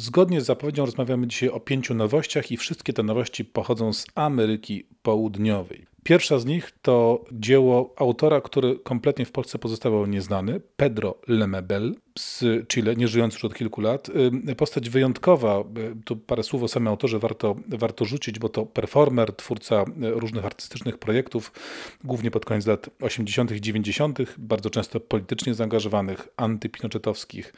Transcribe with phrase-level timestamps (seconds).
[0.00, 4.86] Zgodnie z zapowiedzią rozmawiamy dzisiaj o pięciu nowościach i wszystkie te nowości pochodzą z Ameryki
[5.02, 5.86] Południowej.
[6.04, 12.44] Pierwsza z nich to dzieło autora, który kompletnie w Polsce pozostawał nieznany, Pedro Lemebel z
[12.68, 14.10] Chile, nie żyjący już od kilku lat.
[14.56, 15.64] Postać wyjątkowa,
[16.04, 20.98] tu parę słów o samym autorze warto, warto rzucić, bo to performer, twórca różnych artystycznych
[20.98, 21.52] projektów,
[22.04, 23.52] głównie pod koniec lat 80.
[23.52, 27.52] i 90., bardzo często politycznie zaangażowanych, antypinoczetowskich,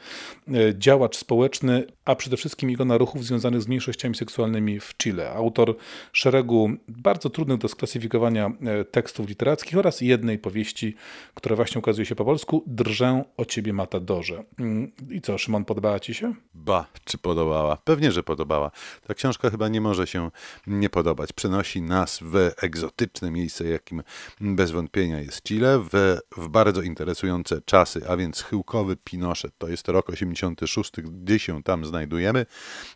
[0.73, 5.31] działacz społeczny, a przede wszystkim ikona ruchów związanych z mniejszościami seksualnymi w Chile.
[5.31, 5.75] Autor
[6.13, 8.51] szeregu bardzo trudnych do sklasyfikowania
[8.91, 10.95] tekstów literackich oraz jednej powieści,
[11.33, 14.43] która właśnie ukazuje się po polsku, Drżę o ciebie Matadorze.
[15.09, 16.33] I co, Szymon, podobała ci się?
[16.53, 17.77] Ba, czy podobała?
[17.77, 18.71] Pewnie, że podobała.
[19.07, 20.31] Ta książka chyba nie może się
[20.67, 21.33] nie podobać.
[21.33, 24.03] Przenosi nas w egzotyczne miejsce, jakim
[24.41, 29.53] bez wątpienia jest Chile, w, w bardzo interesujące czasy, a więc chyłkowy Pinochet.
[29.57, 32.45] To jest rok 86, gdy się tam znajdujemy,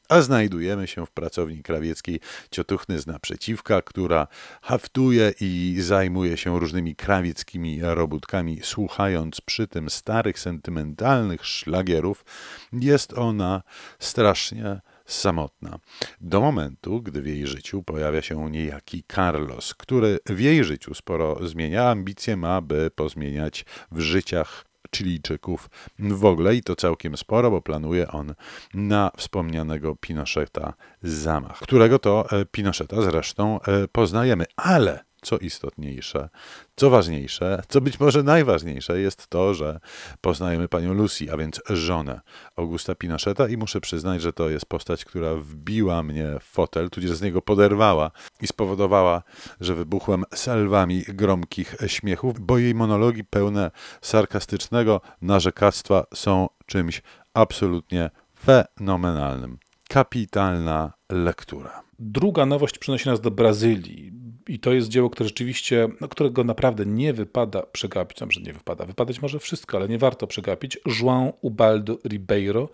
[0.09, 2.19] a znajdujemy się w pracowni krawieckiej
[2.51, 4.27] Ciotuchny z naprzeciwka, która
[4.61, 12.25] haftuje i zajmuje się różnymi krawieckimi robótkami, słuchając przy tym starych, sentymentalnych szlagierów,
[12.73, 13.63] jest ona
[13.99, 15.79] strasznie samotna.
[16.21, 21.47] Do momentu, gdy w jej życiu pojawia się niejaki Carlos, który w jej życiu sporo
[21.47, 24.65] zmienia, ambicje ma, by pozmieniać w życiach
[24.95, 28.33] Chilijczyków w ogóle i to całkiem sporo, bo planuje on
[28.73, 33.59] na wspomnianego Pinocheta zamach, którego to Pinocheta zresztą
[33.91, 36.29] poznajemy, ale co istotniejsze,
[36.75, 39.79] co ważniejsze, co być może najważniejsze jest to, że
[40.21, 42.21] poznajemy panią Lucy, a więc żonę
[42.55, 47.11] Augusta Pinocheta i muszę przyznać, że to jest postać, która wbiła mnie w fotel, tudzież
[47.11, 49.23] z niego poderwała i spowodowała,
[49.61, 57.01] że wybuchłem salwami gromkich śmiechów, bo jej monologi pełne sarkastycznego narzekactwa są czymś
[57.33, 59.57] absolutnie fenomenalnym.
[59.89, 61.83] Kapitalna lektura.
[61.99, 64.06] Druga nowość przynosi nas do Brazylii.
[64.47, 68.17] I to jest dzieło, które rzeczywiście, no, którego naprawdę nie wypada przegapić.
[68.17, 70.77] Znaczy, nie wypada, wypadać może wszystko, ale nie warto przegapić.
[70.85, 72.69] João Ubaldo Ribeiro,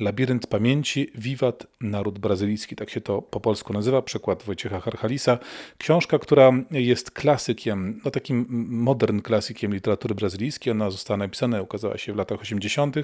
[0.00, 2.76] Labirynt Pamięci, Wiwat Naród Brazylijski.
[2.76, 5.38] Tak się to po polsku nazywa, przekład Wojciecha Harchalisa.
[5.78, 10.70] Książka, która jest klasykiem, no takim modern klasykiem literatury brazylijskiej.
[10.70, 12.96] Ona została napisana, ukazała się w latach 80.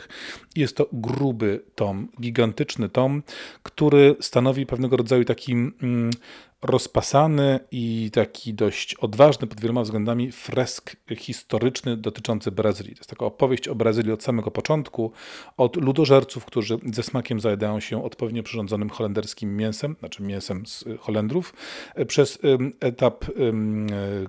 [0.57, 3.23] Jest to gruby tom, gigantyczny tom,
[3.63, 6.11] który stanowi pewnego rodzaju taki mm,
[6.63, 12.95] rozpasany i taki dość odważny pod wieloma względami fresk historyczny dotyczący Brazylii.
[12.95, 15.13] To jest taka opowieść o Brazylii od samego początku,
[15.57, 21.55] od ludożerców, którzy ze smakiem zajadają się odpowiednio przyrządzonym holenderskim mięsem, znaczy mięsem z Holendrów,
[22.07, 22.39] przez
[22.81, 23.25] etap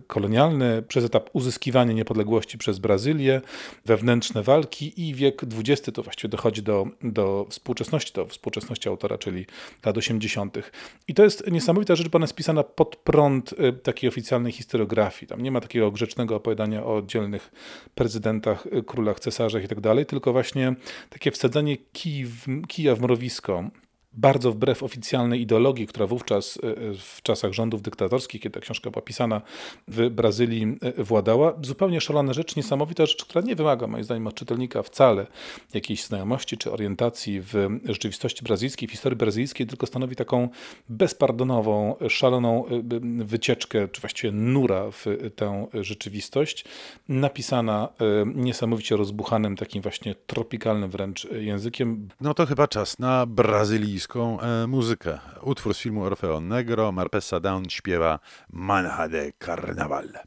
[0.07, 3.41] kolonialny, przez etap uzyskiwania niepodległości przez Brazylię,
[3.85, 9.45] wewnętrzne walki i wiek XX to właściwie dochodzi do, do współczesności, do współczesności autora, czyli
[9.85, 10.57] lat 80.
[11.07, 15.27] I to jest niesamowita rzecz, bo ona jest pisana pod prąd y, takiej oficjalnej historiografii.
[15.29, 17.51] Tam nie ma takiego grzecznego opowiadania o oddzielnych
[17.95, 20.75] prezydentach, y, królach, cesarzach i tak dalej, tylko właśnie
[21.09, 23.63] takie wsadzanie kij w, kija w mrowisko
[24.13, 28.91] bardzo wbrew oficjalnej ideologii, która wówczas e, e, w czasach rządów dyktatorskich, kiedy ta książka
[28.91, 29.41] była pisana
[29.87, 31.53] w Brazylii, e, władała.
[31.61, 35.27] Zupełnie szalona rzecz, niesamowita rzecz, która nie wymaga moim zdaniem od czytelnika wcale
[35.73, 40.49] jakiejś znajomości czy orientacji w rzeczywistości brazylijskiej, w historii brazylijskiej, tylko stanowi taką
[40.89, 42.63] bezpardonową, szaloną
[43.19, 46.65] wycieczkę, czy właściwie nura w tę rzeczywistość,
[47.09, 47.89] napisana
[48.35, 52.09] niesamowicie rozbuchanym, takim właśnie tropikalnym wręcz językiem.
[52.21, 55.19] No to chyba czas na brazylijską brytyjską e, muzykę.
[55.41, 58.19] Utwór z filmu Orfeo Negro, Marpessa Down śpiewa
[58.49, 60.23] Manha de Carnaval.